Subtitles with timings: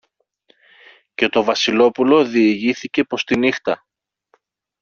[1.15, 3.85] Και το Βασιλόπουλο διηγήθηκε πως τη νύχτα